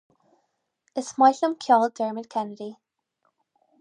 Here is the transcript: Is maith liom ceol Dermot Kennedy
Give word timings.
Is 1.01 1.11
maith 1.21 1.41
liom 1.43 1.55
ceol 1.65 1.85
Dermot 1.99 2.31
Kennedy 2.37 2.71